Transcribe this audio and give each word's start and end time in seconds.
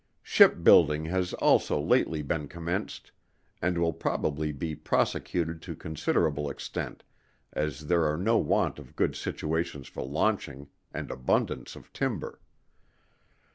Ship 0.23 0.63
building 0.63 1.05
has 1.05 1.31
also 1.35 1.79
lately 1.79 2.23
been 2.23 2.47
commenced, 2.47 3.11
and 3.61 3.77
will 3.77 3.93
probably 3.93 4.51
be 4.51 4.73
prosecuted 4.73 5.61
to 5.61 5.75
considerable 5.75 6.49
extent 6.49 7.03
as 7.53 7.85
there 7.85 8.07
are 8.07 8.17
no 8.17 8.35
want 8.39 8.79
of 8.79 8.95
good 8.95 9.15
situations 9.15 9.87
for 9.87 10.01
launching, 10.03 10.67
and 10.91 11.11
abundance 11.11 11.75
of 11.75 11.93
timber. 11.93 12.39